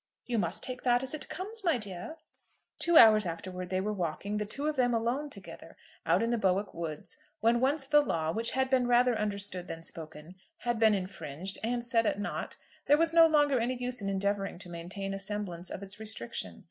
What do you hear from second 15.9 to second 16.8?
restriction.